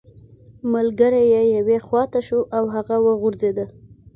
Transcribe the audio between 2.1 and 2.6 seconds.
ته شو